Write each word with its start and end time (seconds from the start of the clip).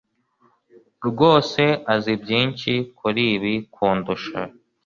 rwose 1.07 1.63
azi 1.93 2.13
byinshi 2.21 2.71
kuri 2.99 3.23
ibi 3.35 3.53
kundusha. 3.73 4.39